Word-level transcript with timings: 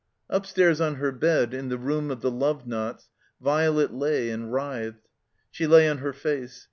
Upstairs 0.31 0.81
on 0.81 0.95
her 0.95 1.11
bed, 1.11 1.53
in 1.53 1.69
the 1.69 1.77
room 1.77 2.09
of 2.09 2.21
the 2.21 2.31
love 2.31 2.65
knots, 2.65 3.09
Violet 3.39 3.93
lay 3.93 4.31
and 4.31 4.51
writhed. 4.51 5.07
She 5.51 5.67
lay 5.67 5.87
on 5.87 5.99
her 5.99 6.11
face. 6.11 6.59